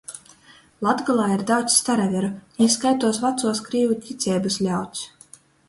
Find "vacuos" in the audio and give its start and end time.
3.29-3.63